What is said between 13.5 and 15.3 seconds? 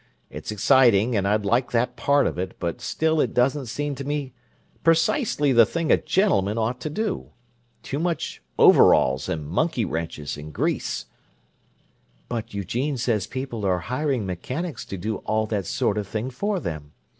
are hiring mechanics to do